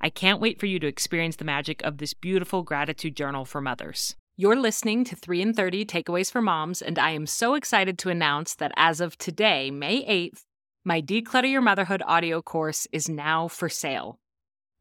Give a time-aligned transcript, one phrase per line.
[0.00, 3.60] I can't wait for you to experience the magic of this beautiful gratitude journal for
[3.60, 4.14] mothers.
[4.36, 8.10] You're listening to 3 in 30 Takeaways for Moms, and I am so excited to
[8.10, 10.42] announce that as of today, May 8th,
[10.84, 14.18] my Declutter Your Motherhood audio course is now for sale.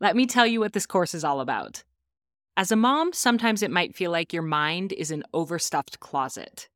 [0.01, 1.83] Let me tell you what this course is all about.
[2.57, 6.67] As a mom, sometimes it might feel like your mind is an overstuffed closet.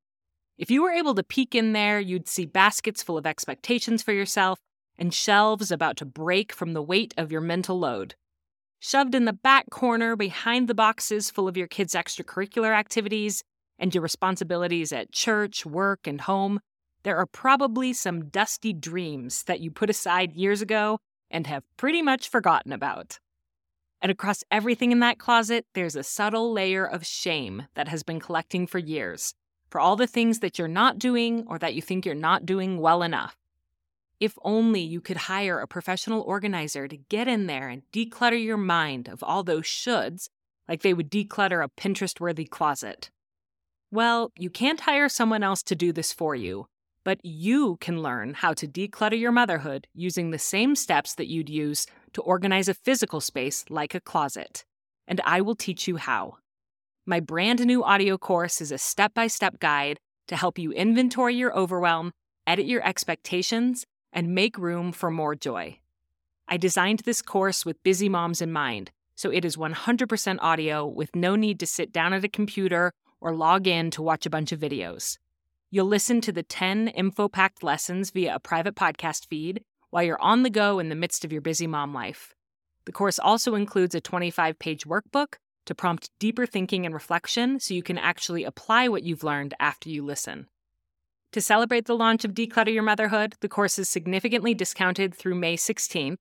[0.58, 4.14] If you were able to peek in there, you'd see baskets full of expectations for
[4.14, 4.58] yourself
[4.98, 8.16] and shelves about to break from the weight of your mental load.
[8.80, 13.44] Shoved in the back corner behind the boxes full of your kids' extracurricular activities
[13.78, 16.60] and your responsibilities at church, work, and home
[17.04, 21.00] there are probably some dusty dreams that you put aside years ago
[21.32, 23.20] and have pretty much forgotten about.
[24.02, 28.20] And across everything in that closet, there's a subtle layer of shame that has been
[28.20, 29.34] collecting for years
[29.70, 32.80] for all the things that you're not doing or that you think you're not doing
[32.80, 33.38] well enough.
[34.20, 38.58] If only you could hire a professional organizer to get in there and declutter your
[38.58, 40.28] mind of all those shoulds,
[40.68, 43.10] like they would declutter a Pinterest worthy closet.
[43.92, 46.68] Well, you can't hire someone else to do this for you,
[47.06, 51.50] but you can learn how to declutter your motherhood using the same steps that you'd
[51.50, 54.66] use to organize a physical space like a closet.
[55.08, 56.36] And I will teach you how.
[57.06, 61.36] My brand new audio course is a step by step guide to help you inventory
[61.36, 62.12] your overwhelm,
[62.46, 65.80] edit your expectations, and make room for more joy.
[66.48, 71.16] I designed this course with busy moms in mind, so it is 100% audio with
[71.16, 74.52] no need to sit down at a computer or log in to watch a bunch
[74.52, 75.18] of videos.
[75.72, 80.22] You'll listen to the 10 info packed lessons via a private podcast feed while you're
[80.22, 82.34] on the go in the midst of your busy mom life.
[82.86, 87.76] The course also includes a 25 page workbook to prompt deeper thinking and reflection so
[87.76, 90.48] you can actually apply what you've learned after you listen.
[91.34, 95.58] To celebrate the launch of Declutter Your Motherhood, the course is significantly discounted through May
[95.58, 96.18] 16th,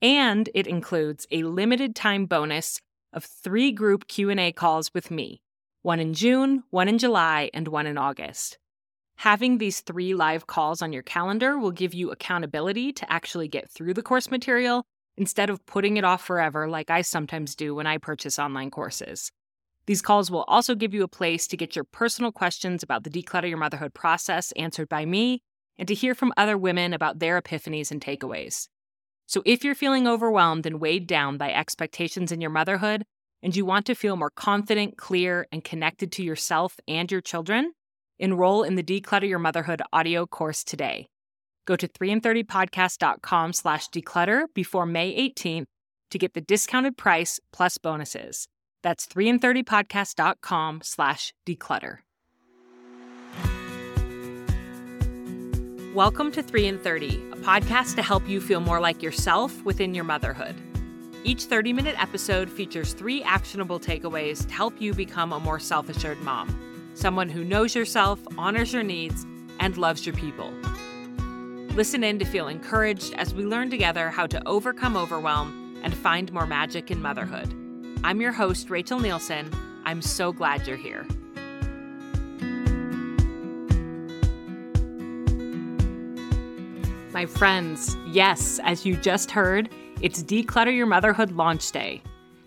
[0.00, 2.80] and it includes a limited time bonus
[3.12, 5.40] of 3 group Q&A calls with me,
[5.82, 8.56] one in June, one in July, and one in August.
[9.16, 13.68] Having these three live calls on your calendar will give you accountability to actually get
[13.68, 14.84] through the course material
[15.16, 19.32] instead of putting it off forever like I sometimes do when I purchase online courses.
[19.86, 23.10] These calls will also give you a place to get your personal questions about the
[23.10, 25.42] Declutter Your Motherhood process answered by me
[25.76, 28.68] and to hear from other women about their epiphanies and takeaways.
[29.26, 33.04] So, if you're feeling overwhelmed and weighed down by expectations in your motherhood,
[33.42, 37.72] and you want to feel more confident, clear, and connected to yourself and your children,
[38.22, 41.08] Enroll in the Declutter Your Motherhood audio course today.
[41.66, 45.64] Go to 3in30podcast.com slash declutter before May 18th
[46.10, 48.46] to get the discounted price plus bonuses.
[48.82, 51.98] That's 3in30podcast.com slash declutter.
[55.94, 59.94] Welcome to 3 in 30, a podcast to help you feel more like yourself within
[59.94, 60.54] your motherhood.
[61.22, 65.88] Each 30 minute episode features three actionable takeaways to help you become a more self
[65.88, 66.58] assured mom
[66.94, 69.24] someone who knows yourself, honors your needs,
[69.60, 70.52] and loves your people.
[71.74, 76.30] Listen in to feel encouraged as we learn together how to overcome overwhelm and find
[76.32, 77.61] more magic in motherhood.
[78.04, 79.48] I'm your host, Rachel Nielsen.
[79.84, 81.06] I'm so glad you're here.
[87.12, 89.68] My friends, yes, as you just heard,
[90.00, 92.02] it's Declutter Your Motherhood launch day.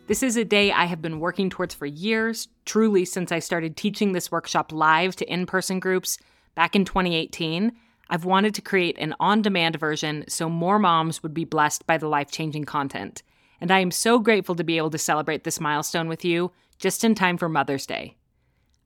[0.08, 3.78] This is a day I have been working towards for years, truly since I started
[3.78, 6.18] teaching this workshop live to in person groups
[6.56, 7.72] back in 2018.
[8.10, 11.98] I've wanted to create an on demand version so more moms would be blessed by
[11.98, 13.24] the life changing content.
[13.62, 17.04] And I am so grateful to be able to celebrate this milestone with you just
[17.04, 18.16] in time for Mother's Day.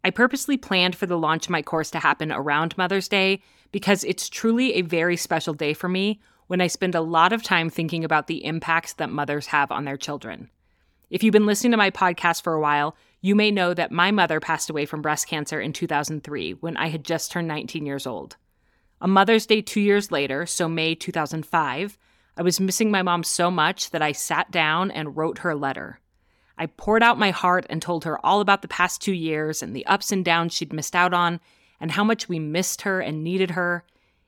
[0.04, 4.04] I purposely planned for the launch of my course to happen around Mother's Day because
[4.04, 7.70] it's truly a very special day for me when I spend a lot of time
[7.70, 10.50] thinking about the impacts that mothers have on their children.
[11.10, 14.12] If you've been listening to my podcast for a while, you may know that my
[14.12, 18.08] mother passed away from breast cancer in 2003 when I had just turned 19 years
[18.08, 18.38] old.
[19.02, 21.98] On Mother's Day two years later, so May 2005,
[22.40, 26.00] I was missing my mom so much that I sat down and wrote her letter.
[26.58, 29.76] I poured out my heart and told her all about the past two years and
[29.76, 31.42] the ups and downs she'd missed out on,
[31.82, 33.84] and how much we missed her and needed her.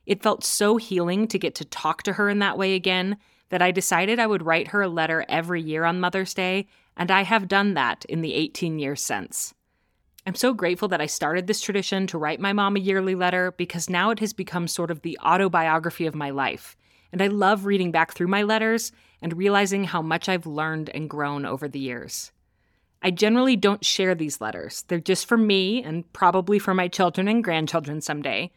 [0.06, 3.16] It felt so healing to get to talk to her in that way again
[3.48, 6.68] that I decided I would write her a letter every year on Mother's Day,
[6.98, 9.54] and I have done that in the 18 years since.
[10.28, 13.54] I'm so grateful that I started this tradition to write my mom a yearly letter
[13.54, 16.76] because now it has become sort of the autobiography of my life.
[17.12, 18.92] And I love reading back through my letters
[19.22, 22.32] and realizing how much I've learned and grown over the years.
[23.02, 24.84] I generally don't share these letters.
[24.88, 28.52] They're just for me and probably for my children and grandchildren someday.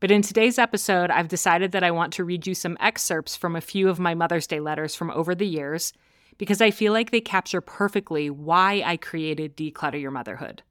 [0.00, 3.56] But in today's episode, I've decided that I want to read you some excerpts from
[3.56, 5.92] a few of my Mother's Day letters from over the years
[6.38, 10.62] because I feel like they capture perfectly why I created Declutter Your Motherhood.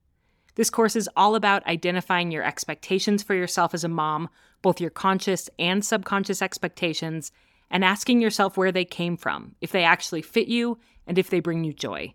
[0.57, 4.27] This course is all about identifying your expectations for yourself as a mom,
[4.63, 7.31] both your conscious and subconscious expectations,
[7.69, 11.41] and asking yourself where they came from, if they actually fit you, and if they
[11.41, 12.11] bring you joy.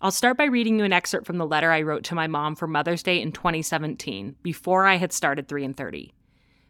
[0.00, 2.54] I'll start by reading you an excerpt from the letter I wrote to my mom
[2.54, 6.14] for Mother's Day in 2017, before I had started 3 in 30.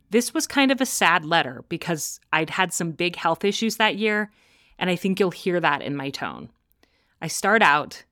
[0.08, 3.96] This was kind of a sad letter because I'd had some big health issues that
[3.96, 4.30] year,
[4.78, 6.48] and I think you'll hear that in my tone.
[7.20, 8.04] I start out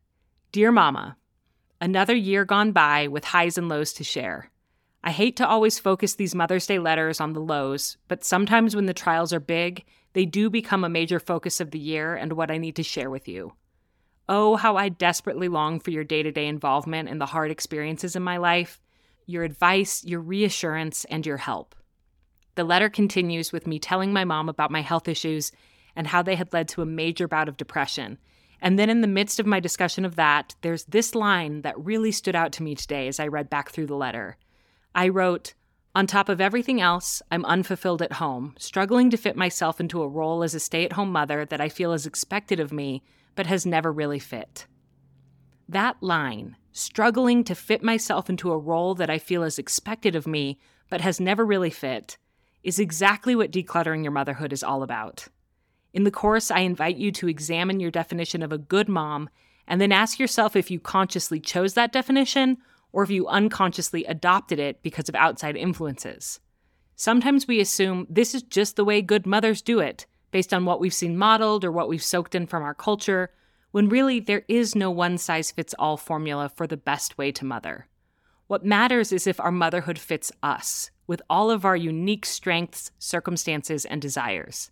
[0.52, 1.17] Dear Mama,
[1.81, 4.50] another year gone by with highs and lows to share.
[5.05, 8.87] I hate to always focus these Mother's Day letters on the lows, but sometimes when
[8.87, 9.84] the trials are big,
[10.14, 13.11] they do become a major focus of the year and what I need to share
[13.11, 13.52] with you.
[14.28, 18.17] Oh, how I desperately long for your day to day involvement in the hard experiences
[18.17, 18.81] in my life,
[19.26, 21.75] your advice, your reassurance, and your help.
[22.56, 25.52] The letter continues with me telling my mom about my health issues
[25.94, 28.19] and how they had led to a major bout of depression.
[28.61, 32.12] And then, in the midst of my discussion of that, there's this line that really
[32.12, 34.37] stood out to me today as I read back through the letter.
[34.94, 35.55] I wrote,
[35.94, 40.08] On top of everything else, I'm unfulfilled at home, struggling to fit myself into a
[40.08, 43.03] role as a stay at home mother that I feel is expected of me,
[43.35, 44.67] but has never really fit.
[45.69, 50.26] That line, struggling to fit myself into a role that I feel is expected of
[50.26, 52.17] me, but has never really fit,
[52.62, 55.29] is exactly what decluttering your motherhood is all about.
[55.96, 59.31] In the course, I invite you to examine your definition of a good mom
[59.66, 62.58] and then ask yourself if you consciously chose that definition
[62.93, 66.38] or if you unconsciously adopted it because of outside influences.
[66.96, 70.81] Sometimes we assume this is just the way good mothers do it, based on what
[70.81, 73.31] we've seen modeled or what we've soaked in from our culture,
[73.70, 77.46] when really there is no one size fits all formula for the best way to
[77.46, 77.88] mother.
[78.49, 83.87] What matters is if our motherhood fits us, with all of our unique strengths, circumstances,
[83.87, 84.70] and desires.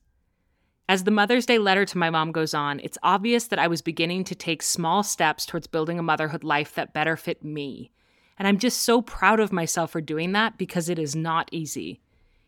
[0.86, 3.80] As the Mother's Day letter to my mom goes on, it's obvious that I was
[3.80, 7.90] beginning to take small steps towards building a motherhood life that better fit me.
[8.38, 12.00] And I'm just so proud of myself for doing that because it is not easy.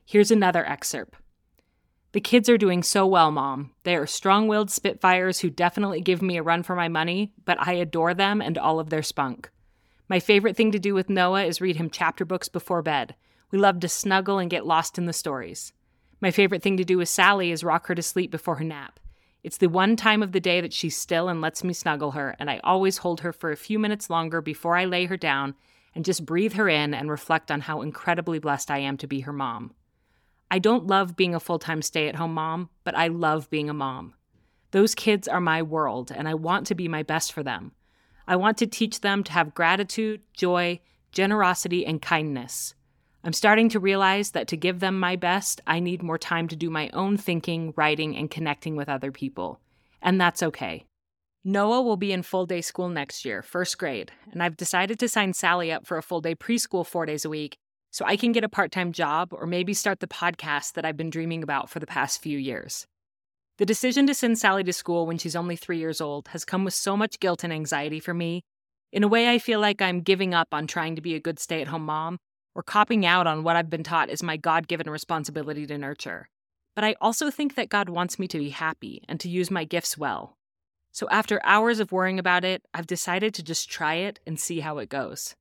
[0.05, 1.15] Here's another excerpt.
[2.13, 3.71] The kids are doing so well, Mom.
[3.85, 7.59] They are strong willed Spitfires who definitely give me a run for my money, but
[7.59, 9.51] I adore them and all of their spunk.
[10.09, 13.15] My favorite thing to do with Noah is read him chapter books before bed.
[13.51, 15.73] We love to snuggle and get lost in the stories.
[16.21, 18.99] My favorite thing to do with Sally is rock her to sleep before her nap.
[19.43, 22.35] It's the one time of the day that she's still and lets me snuggle her,
[22.39, 25.55] and I always hold her for a few minutes longer before I lay her down
[25.95, 29.21] and just breathe her in and reflect on how incredibly blessed I am to be
[29.21, 29.75] her mom.
[30.51, 33.69] I don't love being a full time stay at home mom, but I love being
[33.71, 34.15] a mom.
[34.71, 37.73] Those kids are my world, and I want to be my best for them.
[38.27, 40.81] I want to teach them to have gratitude, joy,
[41.13, 42.75] generosity, and kindness.
[43.27, 46.55] I'm starting to realize that to give them my best, I need more time to
[46.55, 49.59] do my own thinking, writing, and connecting with other people.
[50.01, 50.85] And that's okay.
[51.43, 55.09] Noah will be in full day school next year, first grade, and I've decided to
[55.09, 57.57] sign Sally up for a full day preschool four days a week
[57.91, 60.97] so I can get a part time job or maybe start the podcast that I've
[60.97, 62.87] been dreaming about for the past few years.
[63.59, 66.63] The decision to send Sally to school when she's only three years old has come
[66.63, 68.45] with so much guilt and anxiety for me.
[68.93, 71.41] In a way, I feel like I'm giving up on trying to be a good
[71.41, 72.19] stay at home mom
[72.57, 76.31] or copping out on what I've been taught is my God given responsibility to nurture.
[76.75, 79.65] But I also think that God wants me to be happy and to use my
[79.65, 80.39] gifts well.
[80.91, 84.61] So after hours of worrying about it, I've decided to just try it and see
[84.61, 85.35] how it goes.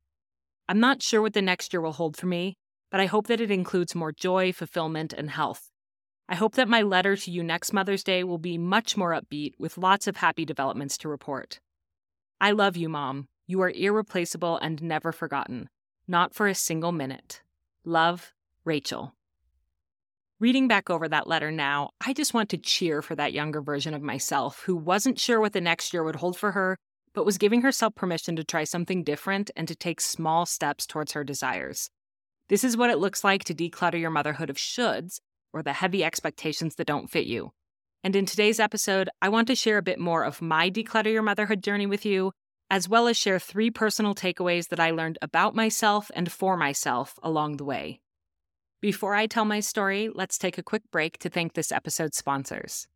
[0.67, 2.57] I'm not sure what the next year will hold for me,
[2.91, 5.69] but I hope that it includes more joy, fulfillment, and health.
[6.27, 9.53] I hope that my letter to you next Mother's Day will be much more upbeat
[9.57, 11.59] with lots of happy developments to report.
[12.41, 13.27] I love you, Mom.
[13.47, 15.69] You are irreplaceable and never forgotten
[16.07, 17.41] not for a single minute.
[17.83, 18.33] Love,
[18.63, 19.13] Rachel.
[20.39, 23.93] Reading back over that letter now, I just want to cheer for that younger version
[23.93, 26.77] of myself who wasn't sure what the next year would hold for her,
[27.13, 31.13] but was giving herself permission to try something different and to take small steps towards
[31.13, 31.89] her desires.
[32.49, 35.19] This is what it looks like to declutter your motherhood of shoulds,
[35.53, 37.51] or the heavy expectations that don't fit you.
[38.03, 41.23] And in today's episode, I want to share a bit more of my declutter your
[41.23, 42.33] motherhood journey with you,
[42.69, 47.19] as well as share three personal takeaways that I learned about myself and for myself
[47.21, 47.99] along the way.
[48.81, 52.87] Before I tell my story, let's take a quick break to thank this episode's sponsors.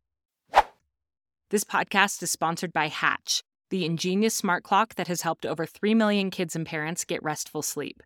[1.50, 5.94] This podcast is sponsored by Hatch, the ingenious smart clock that has helped over 3
[5.94, 8.02] million kids and parents get restful sleep.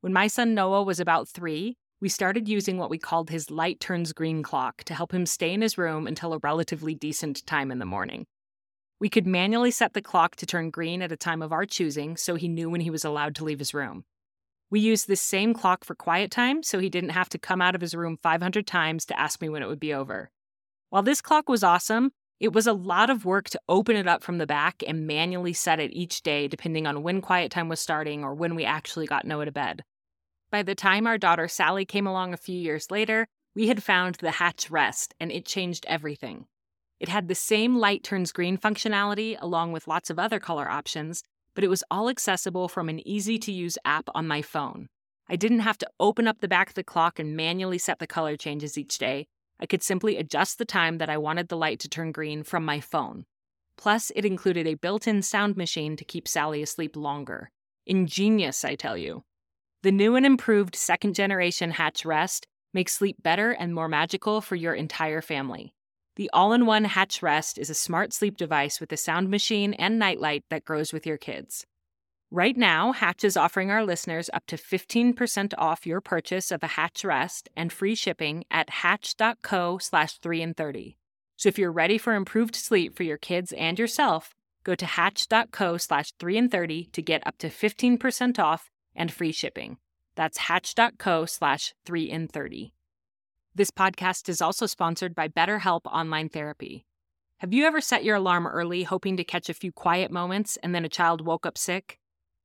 [0.00, 3.78] When my son Noah was about three, we started using what we called his light
[3.78, 7.70] turns green clock to help him stay in his room until a relatively decent time
[7.70, 8.26] in the morning.
[9.02, 12.16] We could manually set the clock to turn green at a time of our choosing
[12.16, 14.04] so he knew when he was allowed to leave his room.
[14.70, 17.74] We used this same clock for quiet time so he didn't have to come out
[17.74, 20.30] of his room 500 times to ask me when it would be over.
[20.90, 24.22] While this clock was awesome, it was a lot of work to open it up
[24.22, 27.80] from the back and manually set it each day depending on when quiet time was
[27.80, 29.82] starting or when we actually got Noah to bed.
[30.52, 34.14] By the time our daughter Sally came along a few years later, we had found
[34.20, 36.46] the Hatch Rest and it changed everything.
[37.02, 41.24] It had the same light turns green functionality along with lots of other color options,
[41.52, 44.86] but it was all accessible from an easy to use app on my phone.
[45.28, 48.06] I didn't have to open up the back of the clock and manually set the
[48.06, 49.26] color changes each day.
[49.58, 52.64] I could simply adjust the time that I wanted the light to turn green from
[52.64, 53.24] my phone.
[53.76, 57.50] Plus, it included a built in sound machine to keep Sally asleep longer.
[57.84, 59.24] Ingenious, I tell you.
[59.82, 64.54] The new and improved second generation Hatch Rest makes sleep better and more magical for
[64.54, 65.74] your entire family.
[66.16, 69.72] The all in one Hatch Rest is a smart sleep device with a sound machine
[69.74, 71.66] and nightlight that grows with your kids.
[72.30, 76.68] Right now, Hatch is offering our listeners up to 15% off your purchase of a
[76.78, 80.96] Hatch Rest and free shipping at hatch.co slash 3in30.
[81.36, 85.76] So if you're ready for improved sleep for your kids and yourself, go to hatch.co
[85.78, 89.78] slash 3in30 to get up to 15% off and free shipping.
[90.14, 92.72] That's hatch.co slash 3in30.
[93.54, 96.86] This podcast is also sponsored by BetterHelp Online Therapy.
[97.40, 100.74] Have you ever set your alarm early hoping to catch a few quiet moments and
[100.74, 101.98] then a child woke up sick?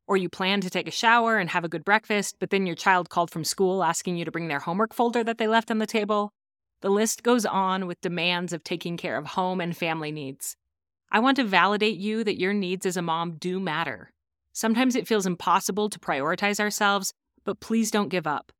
[0.05, 2.75] Or you planned to take a shower and have a good breakfast, but then your
[2.75, 5.77] child called from school asking you to bring their homework folder that they left on
[5.77, 6.33] the table?
[6.81, 10.57] The list goes on with demands of taking care of home and family needs.
[11.09, 14.11] I want to validate you that your needs as a mom do matter.
[14.51, 17.13] Sometimes it feels impossible to prioritize ourselves,
[17.45, 18.51] but please don't give up.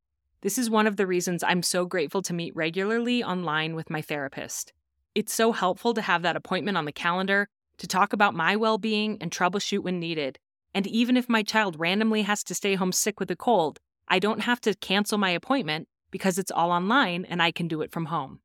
[0.47, 4.01] This is one of the reasons I'm so grateful to meet regularly online with my
[4.01, 4.71] therapist.
[5.13, 7.49] It's so helpful to have that appointment on the calendar
[7.79, 10.39] to talk about my well being and troubleshoot when needed.
[10.73, 14.19] And even if my child randomly has to stay home sick with a cold, I
[14.19, 17.91] don't have to cancel my appointment because it's all online and I can do it
[17.91, 18.39] from home.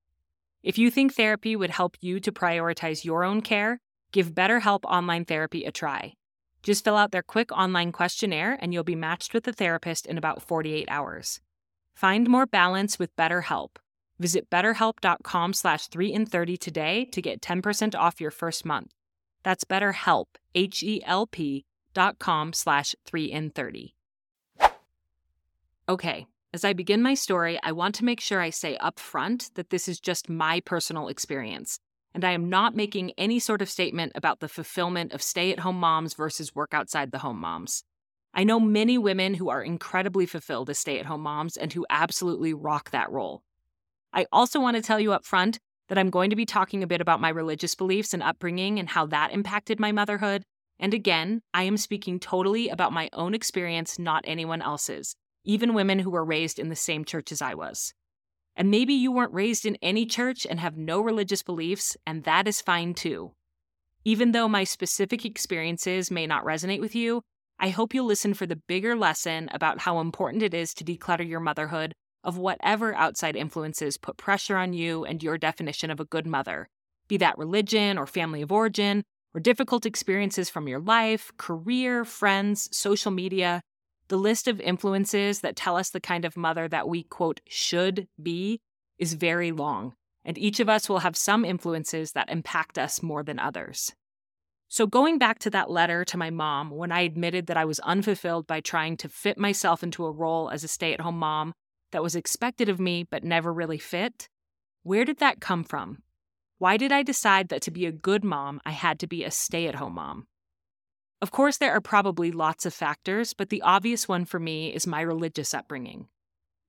[0.64, 3.78] If you think therapy would help you to prioritize your own care,
[4.10, 6.14] give BetterHelp Online Therapy a try.
[6.64, 10.18] Just fill out their quick online questionnaire and you'll be matched with a therapist in
[10.18, 11.40] about 48 hours.
[11.94, 13.76] Find more balance with BetterHelp.
[14.18, 18.92] Visit betterhelp.com slash 3 in 30 today to get 10% off your first month.
[19.42, 23.94] That's betterhelp, H-E-L-P dot com slash 3 in 30.
[25.88, 29.50] Okay, as I begin my story, I want to make sure I say up front
[29.54, 31.80] that this is just my personal experience,
[32.14, 36.14] and I am not making any sort of statement about the fulfillment of stay-at-home moms
[36.14, 37.84] versus work outside the home moms.
[38.34, 41.84] I know many women who are incredibly fulfilled as stay at home moms and who
[41.90, 43.42] absolutely rock that role.
[44.12, 45.58] I also want to tell you up front
[45.88, 48.88] that I'm going to be talking a bit about my religious beliefs and upbringing and
[48.88, 50.44] how that impacted my motherhood.
[50.78, 55.98] And again, I am speaking totally about my own experience, not anyone else's, even women
[55.98, 57.92] who were raised in the same church as I was.
[58.56, 62.48] And maybe you weren't raised in any church and have no religious beliefs, and that
[62.48, 63.32] is fine too.
[64.04, 67.22] Even though my specific experiences may not resonate with you,
[67.58, 71.26] I hope you'll listen for the bigger lesson about how important it is to declutter
[71.26, 71.94] your motherhood
[72.24, 76.68] of whatever outside influences put pressure on you and your definition of a good mother,
[77.08, 79.02] be that religion or family of origin,
[79.34, 83.62] or difficult experiences from your life, career, friends, social media.
[84.08, 88.08] The list of influences that tell us the kind of mother that we, quote, should
[88.22, 88.60] be
[88.98, 89.94] is very long,
[90.24, 93.94] and each of us will have some influences that impact us more than others.
[94.72, 97.78] So, going back to that letter to my mom when I admitted that I was
[97.80, 101.52] unfulfilled by trying to fit myself into a role as a stay at home mom
[101.90, 104.28] that was expected of me but never really fit,
[104.82, 105.98] where did that come from?
[106.56, 109.30] Why did I decide that to be a good mom, I had to be a
[109.30, 110.24] stay at home mom?
[111.20, 114.86] Of course, there are probably lots of factors, but the obvious one for me is
[114.86, 116.08] my religious upbringing.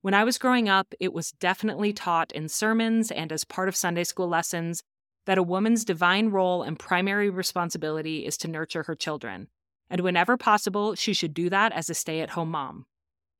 [0.02, 3.74] When I was growing up, it was definitely taught in sermons and as part of
[3.74, 4.82] Sunday school lessons
[5.26, 9.48] that a woman's divine role and primary responsibility is to nurture her children.
[9.90, 12.86] And whenever possible, she should do that as a stay at home mom.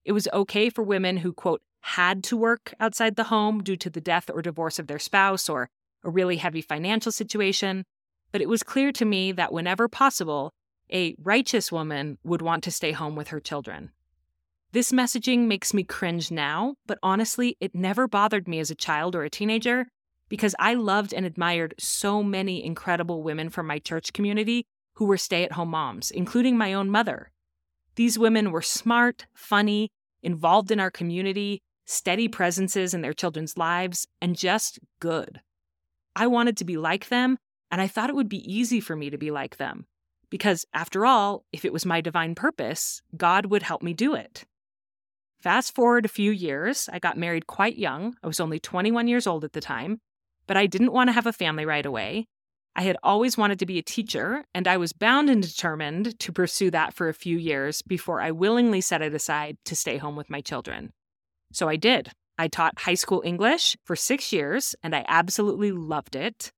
[0.05, 3.91] It was okay for women who, quote, had to work outside the home due to
[3.91, 5.69] the death or divorce of their spouse or
[6.03, 7.85] a really heavy financial situation,
[8.33, 10.53] but it was clear to me that whenever possible,
[10.93, 13.91] a righteous woman would want to stay home with her children.
[14.73, 19.15] This messaging makes me cringe now, but honestly, it never bothered me as a child
[19.15, 19.87] or a teenager
[20.29, 25.17] because I loved and admired so many incredible women from my church community who were
[25.17, 27.31] stay at home moms, including my own mother.
[27.97, 29.91] These women were smart, funny,
[30.23, 35.41] involved in our community, steady presences in their children's lives, and just good.
[36.17, 37.39] I wanted to be like them,
[37.71, 39.87] and I thought it would be easy for me to be like them.
[40.31, 44.45] Because, after all, if it was my divine purpose, God would help me do it.
[45.41, 48.17] Fast forward a few years, I got married quite young.
[48.23, 50.01] I was only 21 years old at the time,
[50.47, 52.27] but I didn't want to have a family right away.
[52.77, 56.33] I had always wanted to be a teacher, and I was bound and determined to
[56.33, 60.17] pursue that for a few years before I willingly set it aside to stay home
[60.17, 60.93] with my children.
[61.53, 62.11] So I did.
[62.37, 66.51] I taught high school English for six years, and I absolutely loved it.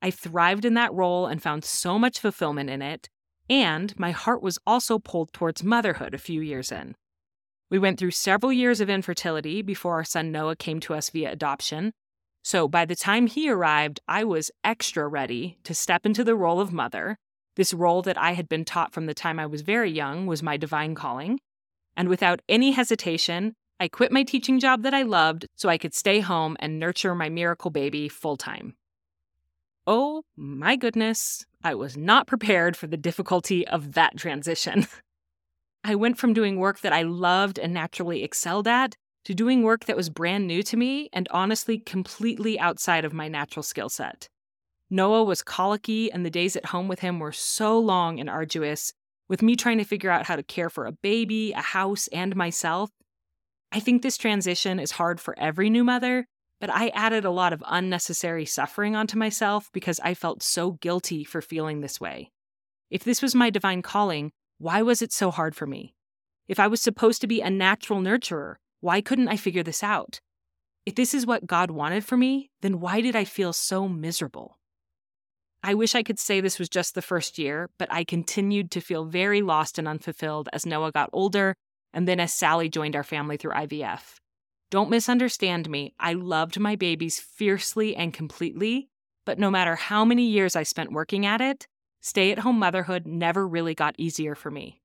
[0.00, 3.08] I thrived in that role and found so much fulfillment in it,
[3.50, 6.94] and my heart was also pulled towards motherhood a few years in.
[7.68, 11.32] We went through several years of infertility before our son Noah came to us via
[11.32, 11.92] adoption,
[12.44, 16.60] so by the time he arrived, I was extra ready to step into the role
[16.60, 17.16] of mother.
[17.56, 20.42] This role that I had been taught from the time I was very young was
[20.42, 21.40] my divine calling.
[21.96, 25.94] And without any hesitation, I quit my teaching job that I loved so I could
[25.94, 28.74] stay home and nurture my miracle baby full time.
[29.86, 34.86] Oh my goodness, I was not prepared for the difficulty of that transition.
[35.84, 39.86] I went from doing work that I loved and naturally excelled at to doing work
[39.86, 44.28] that was brand new to me and honestly completely outside of my natural skill set.
[44.90, 48.92] Noah was colicky, and the days at home with him were so long and arduous,
[49.28, 52.36] with me trying to figure out how to care for a baby, a house, and
[52.36, 52.90] myself.
[53.72, 56.26] I think this transition is hard for every new mother,
[56.60, 61.24] but I added a lot of unnecessary suffering onto myself because I felt so guilty
[61.24, 62.30] for feeling this way.
[62.90, 65.94] If this was my divine calling, why was it so hard for me?
[66.46, 70.20] If I was supposed to be a natural nurturer, why couldn't I figure this out?
[70.84, 74.58] If this is what God wanted for me, then why did I feel so miserable?
[75.62, 78.82] I wish I could say this was just the first year, but I continued to
[78.82, 81.54] feel very lost and unfulfilled as Noah got older
[81.94, 84.16] and then as Sally joined our family through IVF.
[84.70, 88.90] Don't misunderstand me, I loved my babies fiercely and completely,
[89.24, 91.66] but no matter how many years I spent working at it,
[92.02, 94.82] stay at home motherhood never really got easier for me.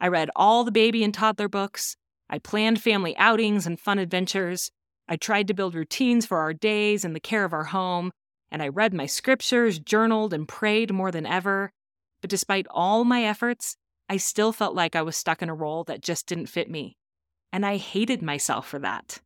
[0.00, 1.96] I read all the baby and toddler books,
[2.30, 4.70] I planned family outings and fun adventures.
[5.08, 8.10] I tried to build routines for our days and the care of our home,
[8.50, 11.72] and I read my scriptures, journaled, and prayed more than ever.
[12.20, 13.76] But despite all my efforts,
[14.08, 16.96] I still felt like I was stuck in a role that just didn't fit me.
[17.52, 19.20] And I hated myself for that.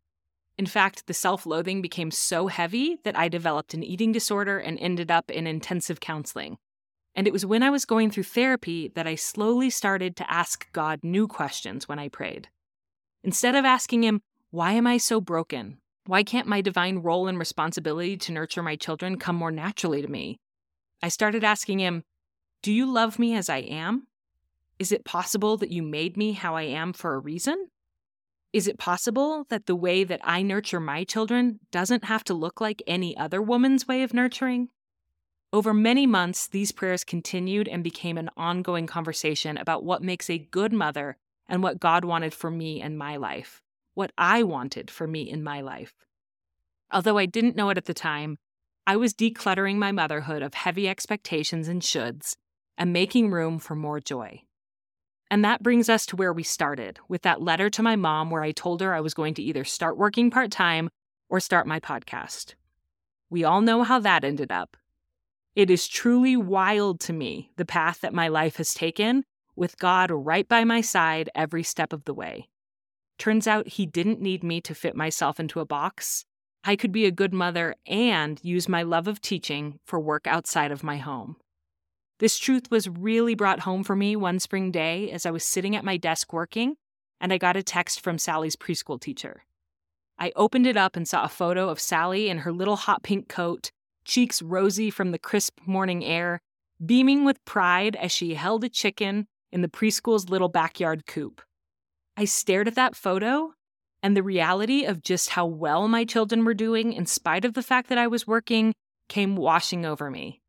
[0.58, 4.78] In fact, the self loathing became so heavy that I developed an eating disorder and
[4.78, 6.58] ended up in intensive counseling.
[7.14, 10.70] And it was when I was going through therapy that I slowly started to ask
[10.72, 12.48] God new questions when I prayed.
[13.24, 15.78] Instead of asking him, Why am I so broken?
[16.06, 20.08] Why can't my divine role and responsibility to nurture my children come more naturally to
[20.08, 20.40] me?
[21.02, 22.04] I started asking him,
[22.62, 24.08] Do you love me as I am?
[24.78, 27.68] Is it possible that you made me how I am for a reason?
[28.52, 32.61] Is it possible that the way that I nurture my children doesn't have to look
[32.61, 34.68] like any other woman's way of nurturing?
[35.52, 40.38] Over many months, these prayers continued and became an ongoing conversation about what makes a
[40.38, 41.16] good mother
[41.48, 43.61] and what God wanted for me and my life,
[43.94, 45.92] what I wanted for me in my life.
[46.90, 48.38] Although I didn't know it at the time,
[48.87, 52.35] I was decluttering my motherhood of heavy expectations and shoulds
[52.76, 54.42] and making room for more joy.
[55.31, 58.42] And that brings us to where we started with that letter to my mom where
[58.42, 60.90] I told her I was going to either start working part time
[61.31, 62.55] or start my podcast.
[63.31, 64.76] We all know how that ended up.
[65.55, 69.24] It is truly wild to me the path that my life has taken
[69.56, 72.48] with God right by my side every step of the way.
[73.18, 76.24] Turns out he didn't need me to fit myself into a box.
[76.64, 80.72] I could be a good mother and use my love of teaching for work outside
[80.72, 81.36] of my home.
[82.18, 85.74] This truth was really brought home for me one spring day as I was sitting
[85.74, 86.76] at my desk working,
[87.20, 89.44] and I got a text from Sally's preschool teacher.
[90.18, 93.28] I opened it up and saw a photo of Sally in her little hot pink
[93.28, 93.72] coat,
[94.04, 96.40] cheeks rosy from the crisp morning air,
[96.84, 101.42] beaming with pride as she held a chicken in the preschool's little backyard coop.
[102.16, 103.54] I stared at that photo,
[104.02, 107.62] and the reality of just how well my children were doing, in spite of the
[107.62, 108.74] fact that I was working,
[109.08, 110.40] came washing over me.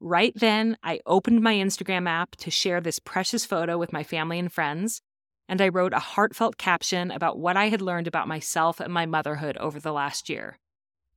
[0.00, 4.38] Right then, I opened my Instagram app to share this precious photo with my family
[4.38, 5.00] and friends,
[5.48, 9.06] and I wrote a heartfelt caption about what I had learned about myself and my
[9.06, 10.58] motherhood over the last year.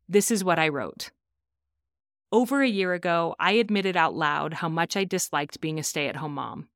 [0.08, 1.12] This is what I wrote.
[2.32, 6.08] Over a year ago, I admitted out loud how much I disliked being a stay
[6.08, 6.68] at home mom.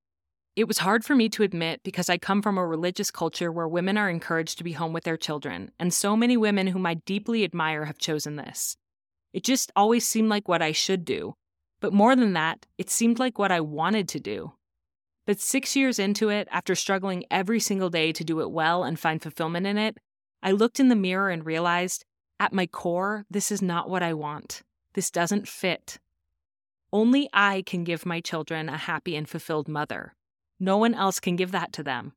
[0.56, 3.68] It was hard for me to admit because I come from a religious culture where
[3.68, 6.94] women are encouraged to be home with their children, and so many women whom I
[6.94, 8.78] deeply admire have chosen this.
[9.34, 11.34] It just always seemed like what I should do.
[11.82, 14.54] But more than that, it seemed like what I wanted to do.
[15.26, 19.00] But six years into it, after struggling every single day to do it well and
[19.00, 19.98] find fulfillment in it,
[20.44, 22.06] I looked in the mirror and realized
[22.40, 24.62] at my core, this is not what I want.
[24.94, 25.98] This doesn't fit.
[26.92, 30.14] Only I can give my children a happy and fulfilled mother.
[30.64, 32.14] No one else can give that to them.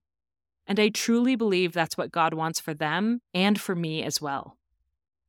[0.69, 4.57] And I truly believe that's what God wants for them and for me as well.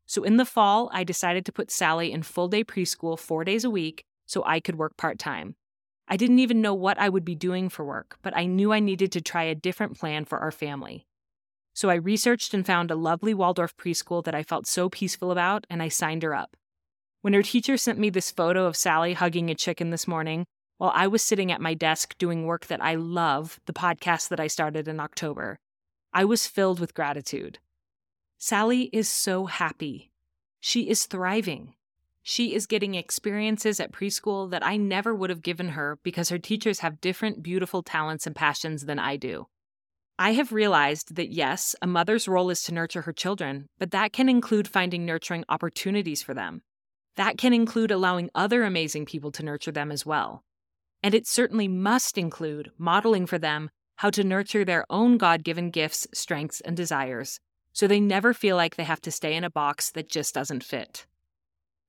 [0.05, 3.63] So in the fall, I decided to put Sally in full day preschool four days
[3.63, 5.55] a week so I could work part time.
[6.07, 8.79] I didn't even know what I would be doing for work, but I knew I
[8.79, 11.07] needed to try a different plan for our family.
[11.73, 15.65] So I researched and found a lovely Waldorf preschool that I felt so peaceful about,
[15.71, 16.55] and I signed her up.
[17.21, 20.45] When her teacher sent me this photo of Sally hugging a chicken this morning,
[20.77, 24.39] while I was sitting at my desk doing work that I love, the podcast that
[24.39, 25.59] I started in October,
[26.13, 27.59] I was filled with gratitude.
[28.37, 30.11] Sally is so happy.
[30.59, 31.73] She is thriving.
[32.21, 36.37] She is getting experiences at preschool that I never would have given her because her
[36.37, 39.47] teachers have different beautiful talents and passions than I do.
[40.19, 44.13] I have realized that yes, a mother's role is to nurture her children, but that
[44.13, 46.63] can include finding nurturing opportunities for them.
[47.15, 50.43] That can include allowing other amazing people to nurture them as well.
[51.03, 55.69] And it certainly must include modeling for them how to nurture their own God given
[55.69, 57.39] gifts, strengths, and desires
[57.77, 60.63] so they never feel like they have to stay in a box that just doesn't
[60.63, 61.05] fit.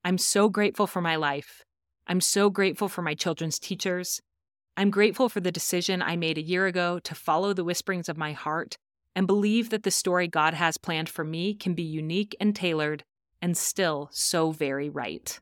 [0.04, 1.62] I'm so grateful for my life.
[2.06, 4.20] I'm so grateful for my children's teachers.
[4.76, 8.18] I'm grateful for the decision I made a year ago to follow the whisperings of
[8.18, 8.76] my heart
[9.16, 13.02] and believe that the story God has planned for me can be unique and tailored
[13.40, 15.40] and still so very right.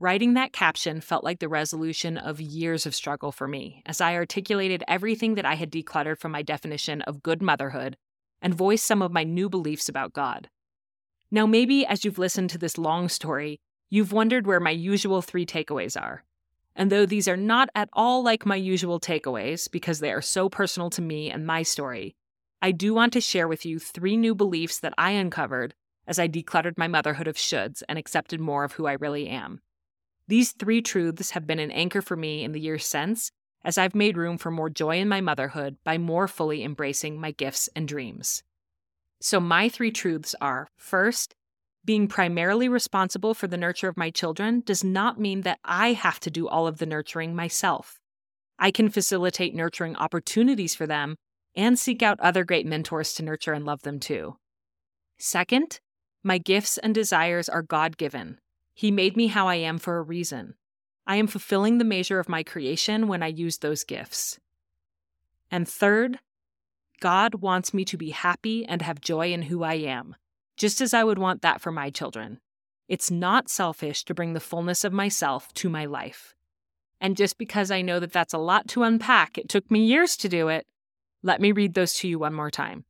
[0.00, 4.14] Writing that caption felt like the resolution of years of struggle for me as I
[4.14, 7.96] articulated everything that I had decluttered from my definition of good motherhood
[8.40, 10.48] and voiced some of my new beliefs about God.
[11.32, 13.58] Now, maybe as you've listened to this long story,
[13.90, 16.22] you've wondered where my usual three takeaways are.
[16.76, 20.48] And though these are not at all like my usual takeaways because they are so
[20.48, 22.14] personal to me and my story,
[22.62, 25.74] I do want to share with you three new beliefs that I uncovered
[26.06, 29.60] as I decluttered my motherhood of shoulds and accepted more of who I really am.
[30.28, 33.32] These three truths have been an anchor for me in the years since
[33.64, 37.32] as I've made room for more joy in my motherhood by more fully embracing my
[37.32, 38.42] gifts and dreams.
[39.20, 41.34] So, my three truths are first,
[41.84, 46.20] being primarily responsible for the nurture of my children does not mean that I have
[46.20, 47.98] to do all of the nurturing myself.
[48.58, 51.16] I can facilitate nurturing opportunities for them
[51.56, 54.36] and seek out other great mentors to nurture and love them too.
[55.18, 55.80] Second,
[56.22, 58.38] my gifts and desires are God given.
[58.78, 60.54] He made me how I am for a reason.
[61.04, 64.38] I am fulfilling the measure of my creation when I use those gifts.
[65.50, 66.20] And third,
[67.00, 70.14] God wants me to be happy and have joy in who I am,
[70.56, 72.38] just as I would want that for my children.
[72.86, 76.36] It's not selfish to bring the fullness of myself to my life.
[77.00, 80.16] And just because I know that that's a lot to unpack, it took me years
[80.18, 80.68] to do it,
[81.24, 82.84] let me read those to you one more time.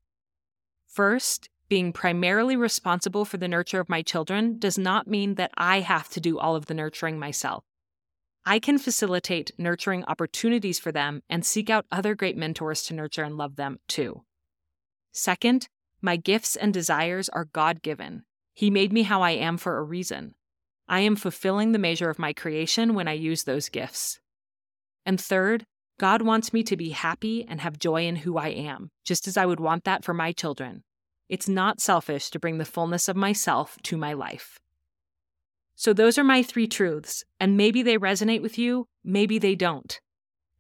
[0.87, 5.81] First, being primarily responsible for the nurture of my children does not mean that I
[5.81, 7.65] have to do all of the nurturing myself.
[8.45, 13.23] I can facilitate nurturing opportunities for them and seek out other great mentors to nurture
[13.23, 14.23] and love them too.
[15.13, 15.69] Second,
[16.01, 18.25] my gifts and desires are God given.
[18.55, 20.35] He made me how I am for a reason.
[20.89, 24.19] I am fulfilling the measure of my creation when I use those gifts.
[25.05, 25.67] And third,
[25.99, 29.37] God wants me to be happy and have joy in who I am, just as
[29.37, 30.85] I would want that for my children.
[31.29, 34.59] It's not selfish to bring the fullness of myself to my life.
[35.75, 40.01] So, those are my three truths, and maybe they resonate with you, maybe they don't.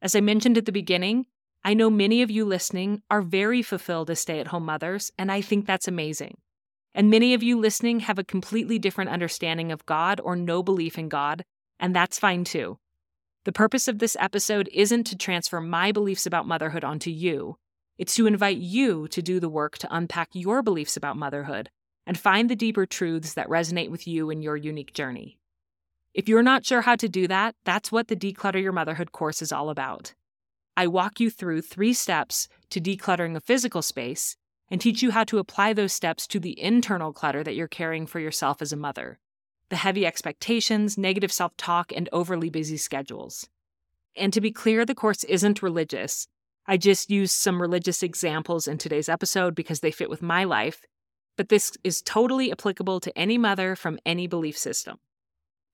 [0.01, 1.27] As I mentioned at the beginning,
[1.65, 5.33] I know many of you listening are very fulfilled as stay at home mothers, and
[5.33, 6.39] I think that's amazing.
[6.95, 10.99] And many of you listening have a completely different understanding of God or no belief
[10.99, 11.45] in God,
[11.81, 12.79] and that's fine too.
[13.45, 17.57] The purpose of this episode isn't to transfer my beliefs about motherhood onto you,
[17.99, 21.69] it's to invite you to do the work to unpack your beliefs about motherhood
[22.07, 25.39] and find the deeper truths that resonate with you in your unique journey.
[26.15, 29.43] If you're not sure how to do that, that's what the Declutter Your Motherhood course
[29.43, 30.15] is all about.
[30.77, 34.37] I walk you through three steps to decluttering a physical space
[34.71, 38.07] and teach you how to apply those steps to the internal clutter that you're carrying
[38.07, 39.19] for yourself as a mother
[39.71, 43.49] the heavy expectations, negative self talk, and overly busy schedules.
[44.17, 46.27] And to be clear, the course isn't religious.
[46.71, 50.83] I just used some religious examples in today's episode because they fit with my life,
[51.39, 54.99] but this is totally applicable to any mother from any belief system.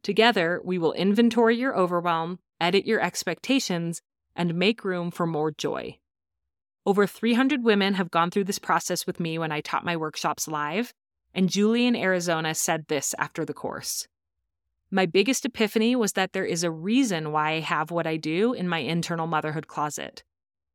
[0.04, 4.02] Together, we will inventory your overwhelm, edit your expectations,
[4.36, 5.98] and make room for more joy.
[6.86, 10.46] Over 300 women have gone through this process with me when I taught my workshops
[10.46, 10.94] live,
[11.34, 14.06] and Julie in Arizona said this after the course.
[14.92, 18.52] My biggest epiphany was that there is a reason why I have what I do
[18.52, 20.22] in my internal motherhood closet.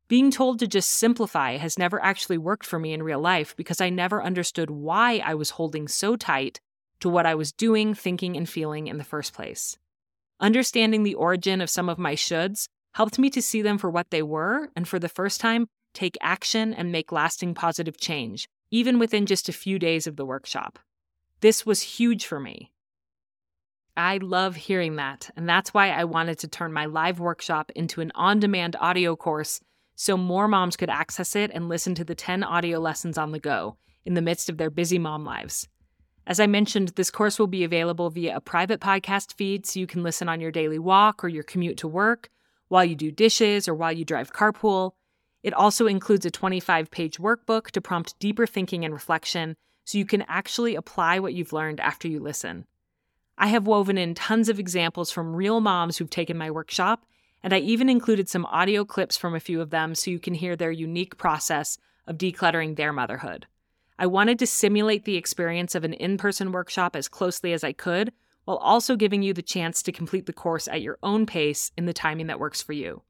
[0.10, 3.80] Being told to just simplify has never actually worked for me in real life because
[3.80, 6.60] I never understood why I was holding so tight
[7.00, 9.78] to what I was doing, thinking, and feeling in the first place.
[10.40, 14.10] Understanding the origin of some of my shoulds helped me to see them for what
[14.10, 18.98] they were, and for the first time, take action and make lasting positive change, even
[18.98, 20.80] within just a few days of the workshop.
[21.42, 22.72] This was huge for me.
[23.96, 28.02] I love hearing that, and that's why I wanted to turn my live workshop into
[28.02, 29.62] an on demand audio course
[30.02, 33.40] so more moms could access it and listen to the 10 audio lessons on the
[33.40, 35.68] go in the midst of their busy mom lives.
[36.26, 39.86] As I mentioned, this course will be available via a private podcast feed so you
[39.86, 42.30] can listen on your daily walk or your commute to work,
[42.70, 44.94] while you do dishes, or while you drive carpool.
[45.44, 50.06] It also includes a 25 page workbook to prompt deeper thinking and reflection so you
[50.06, 52.66] can actually apply what you've learned after you listen.
[53.38, 57.04] I have woven in tons of examples from real moms who've taken my workshop,
[57.44, 60.34] and I even included some audio clips from a few of them so you can
[60.34, 63.46] hear their unique process of decluttering their motherhood.
[63.98, 67.74] I wanted to simulate the experience of an in person workshop as closely as I
[67.74, 68.14] could,
[68.46, 71.86] while also giving you the chance to complete the course at your own pace in
[71.86, 73.04] the timing that works for you.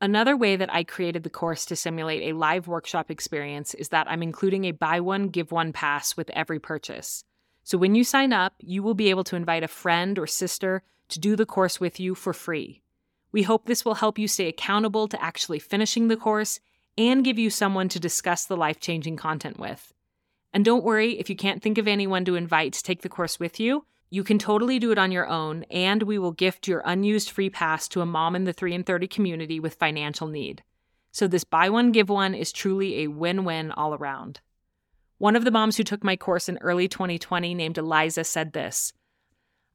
[0.00, 4.10] Another way that I created the course to simulate a live workshop experience is that
[4.10, 7.22] I'm including a buy one, give one pass with every purchase.
[7.64, 10.82] So when you sign up, you will be able to invite a friend or sister
[11.08, 12.80] to do the course with you for free.
[13.32, 16.60] We hope this will help you stay accountable to actually finishing the course
[16.98, 19.94] and give you someone to discuss the life changing content with.
[20.52, 23.38] And don't worry if you can't think of anyone to invite to take the course
[23.38, 23.86] with you.
[24.10, 27.48] You can totally do it on your own, and we will gift your unused free
[27.48, 30.64] pass to a mom in the 3 in 30 community with financial need.
[31.12, 34.40] So, this buy one, give one is truly a win win all around.
[35.18, 38.92] One of the moms who took my course in early 2020, named Eliza, said this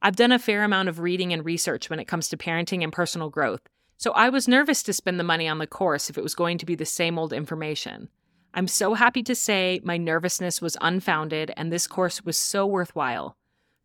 [0.06, 2.94] I've done a fair amount of reading and research when it comes to parenting and
[2.94, 3.62] personal growth,
[3.98, 6.60] so I was nervous to spend the money on the course if it was going
[6.60, 8.10] to be the same old information.
[8.54, 13.36] I'm so happy to say my nervousness was unfounded and this course was so worthwhile.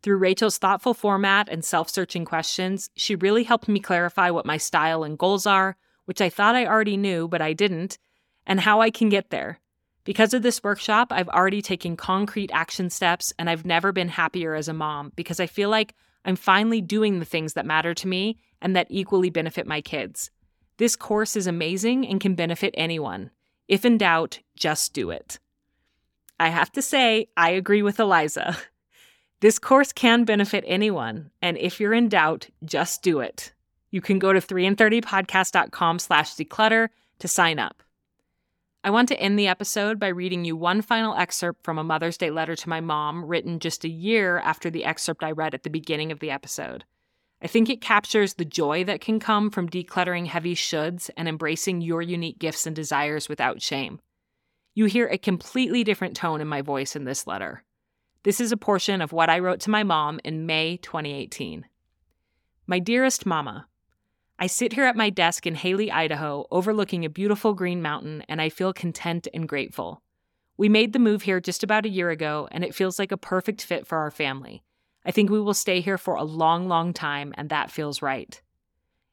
[0.03, 4.57] Through Rachel's thoughtful format and self searching questions, she really helped me clarify what my
[4.57, 7.97] style and goals are, which I thought I already knew, but I didn't,
[8.45, 9.59] and how I can get there.
[10.03, 14.53] Because of this workshop, I've already taken concrete action steps and I've never been happier
[14.53, 18.07] as a mom because I feel like I'm finally doing the things that matter to
[18.07, 20.29] me and that equally benefit my kids.
[20.77, 23.31] This course is amazing and can benefit anyone.
[23.67, 25.39] If in doubt, just do it.
[26.39, 28.57] I have to say, I agree with Eliza.
[29.41, 33.53] This course can benefit anyone, and if you're in doubt, just do it.
[33.89, 37.81] You can go to 3in30podcast.com slash declutter to sign up.
[38.83, 42.17] I want to end the episode by reading you one final excerpt from a Mother's
[42.17, 45.61] Day letter to my mom, written just a year after the excerpt I read at
[45.61, 46.83] the beginning of the episode.
[47.43, 51.81] I think it captures the joy that can come from decluttering heavy shoulds and embracing
[51.81, 53.99] your unique gifts and desires without shame.
[54.73, 57.63] You hear a completely different tone in my voice in this letter.
[58.23, 61.65] This is a portion of what I wrote to my mom in May 2018.
[62.65, 63.67] My dearest mama,
[64.41, 68.41] I sit here at my desk in Hailey, Idaho, overlooking a beautiful green mountain, and
[68.41, 70.01] I feel content and grateful.
[70.57, 73.17] We made the move here just about a year ago, and it feels like a
[73.17, 74.63] perfect fit for our family.
[75.05, 78.41] I think we will stay here for a long, long time, and that feels right.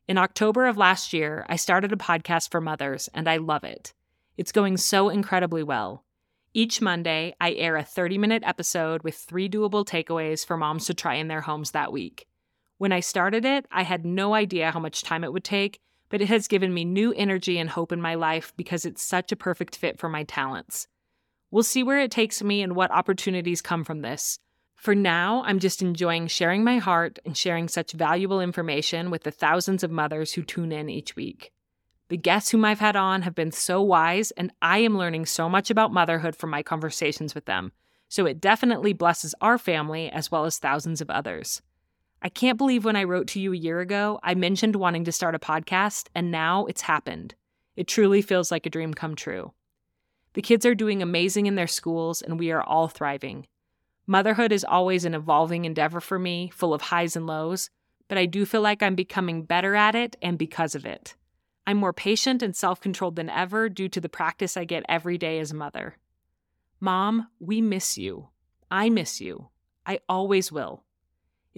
[0.09, 3.93] In October of last year, I started a podcast for mothers, and I love it.
[4.39, 6.05] It's going so incredibly well.
[6.55, 10.95] Each Monday, I air a 30 minute episode with three doable takeaways for moms to
[10.95, 12.27] try in their homes that week.
[12.79, 16.21] When I started it, I had no idea how much time it would take, but
[16.21, 19.37] it has given me new energy and hope in my life because it's such a
[19.37, 20.87] perfect fit for my talents.
[21.51, 24.39] We'll see where it takes me and what opportunities come from this.
[24.77, 29.33] For now, I'm just enjoying sharing my heart and sharing such valuable information with the
[29.33, 31.51] thousands of mothers who tune in each week.
[32.11, 35.49] The guests whom I've had on have been so wise, and I am learning so
[35.49, 37.73] much about motherhood from my conversations with them.
[38.09, 41.61] So it definitely blesses our family as well as thousands of others.
[42.21, 45.13] I can't believe when I wrote to you a year ago, I mentioned wanting to
[45.13, 47.35] start a podcast, and now it's happened.
[47.77, 49.53] It truly feels like a dream come true.
[50.33, 53.47] The kids are doing amazing in their schools, and we are all thriving.
[54.07, 57.71] Motherhood is always an evolving endeavor for me, full of highs and lows,
[58.09, 61.15] but I do feel like I'm becoming better at it and because of it.
[61.67, 65.19] I'm more patient and self controlled than ever due to the practice I get every
[65.19, 65.99] day as a mother.
[66.81, 68.29] Mom, we miss you.
[68.71, 69.49] I miss you.
[69.87, 70.85] I always will.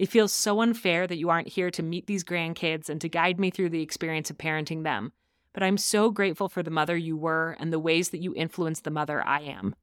[0.01, 3.39] It feels so unfair that you aren't here to meet these grandkids and to guide
[3.39, 5.11] me through the experience of parenting them,
[5.53, 8.83] but I'm so grateful for the mother you were and the ways that you influenced
[8.83, 9.75] the mother I am.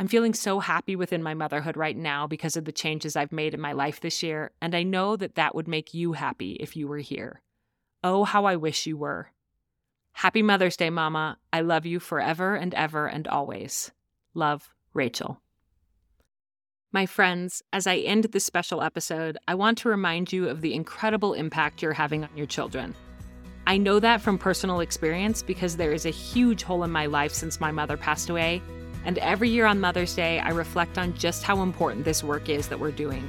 [0.00, 3.54] I'm feeling so happy within my motherhood right now because of the changes I've made
[3.54, 6.74] in my life this year, and I know that that would make you happy if
[6.74, 7.40] you were here.
[8.02, 9.30] Oh, how I wish you were.
[10.10, 11.38] Happy Mother's Day, Mama.
[11.52, 13.92] I love you forever and ever and always.
[14.34, 15.40] Love, Rachel.
[16.94, 20.74] My friends, as I end this special episode, I want to remind you of the
[20.74, 22.94] incredible impact you're having on your children.
[23.66, 27.32] I know that from personal experience because there is a huge hole in my life
[27.32, 28.60] since my mother passed away,
[29.06, 32.68] and every year on Mother's Day, I reflect on just how important this work is
[32.68, 33.26] that we're doing.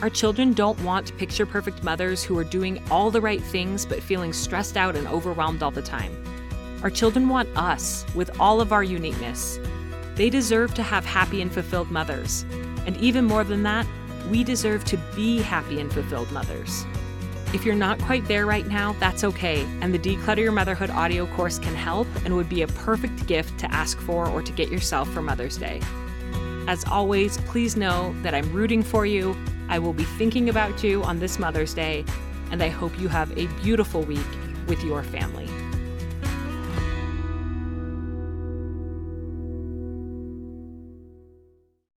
[0.00, 4.00] Our children don't want picture perfect mothers who are doing all the right things but
[4.00, 6.16] feeling stressed out and overwhelmed all the time.
[6.84, 9.58] Our children want us with all of our uniqueness.
[10.14, 12.44] They deserve to have happy and fulfilled mothers.
[12.86, 13.86] And even more than that,
[14.30, 16.84] we deserve to be happy and fulfilled mothers.
[17.54, 21.26] If you're not quite there right now, that's okay, and the Declutter Your Motherhood audio
[21.26, 24.70] course can help and would be a perfect gift to ask for or to get
[24.70, 25.82] yourself for Mother's Day.
[26.66, 29.36] As always, please know that I'm rooting for you.
[29.68, 32.06] I will be thinking about you on this Mother's Day,
[32.50, 34.20] and I hope you have a beautiful week
[34.66, 35.48] with your family.